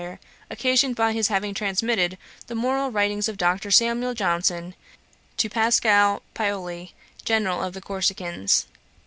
occasioned 0.49 0.95
by 0.95 1.13
his 1.13 1.27
having 1.27 1.53
transmitted 1.53 2.17
the 2.47 2.55
moral 2.55 2.89
Writings 2.89 3.27
of 3.29 3.37
Dr. 3.37 3.69
Samuel 3.69 4.15
Johnson 4.15 4.73
to 5.37 5.47
Pascal 5.47 6.23
Paoli, 6.33 6.95
General 7.23 7.61
of 7.61 7.73
the 7.75 7.81
Corsicans_. 7.81 8.65